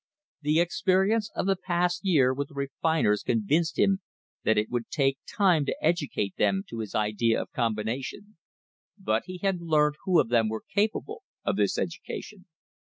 The 0.41 0.59
experience 0.59 1.29
of 1.35 1.45
the 1.45 1.55
past 1.55 2.03
year 2.03 2.33
with 2.33 2.47
the 2.47 2.55
refiners 2.55 3.21
convinced 3.21 3.77
him 3.77 3.99
that 4.43 4.57
it 4.57 4.71
would 4.71 4.89
take 4.89 5.19
time 5.27 5.63
to 5.67 5.75
educate 5.79 6.37
them 6.37 6.63
to 6.69 6.79
his 6.79 6.95
idea 6.95 7.39
of 7.39 7.51
combination; 7.51 8.37
but 8.97 9.21
he 9.27 9.37
had 9.43 9.61
learned 9.61 9.97
who 10.05 10.19
of 10.19 10.29
them 10.29 10.49
were 10.49 10.63
capable 10.73 11.21
of 11.45 11.55
this 11.55 11.77
education. 11.77 12.47